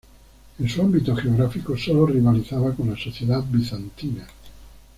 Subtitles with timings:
[0.57, 4.25] En su ámbito geográfico sólo rivalizaba con la sociedad bizantina.